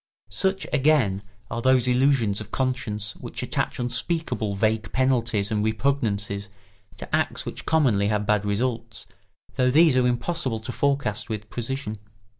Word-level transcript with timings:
Such, 0.31 0.65
again, 0.73 1.21
are 1.51 1.61
those 1.61 1.87
illusions 1.87 2.41
of 2.41 2.49
conscience 2.49 3.15
which 3.17 3.43
attach 3.43 3.77
unspeakable 3.77 4.55
vague 4.55 4.91
penalties 4.91 5.51
and 5.51 5.63
repugnances 5.63 6.49
to 6.97 7.15
acts 7.15 7.45
which 7.45 7.67
commonly 7.67 8.07
have 8.07 8.25
bad 8.25 8.43
results, 8.43 9.05
though 9.57 9.69
these 9.69 9.95
are 9.95 10.07
impossible 10.07 10.59
to 10.61 10.71
forecast 10.71 11.29
with 11.29 11.51
precision. 11.51 11.97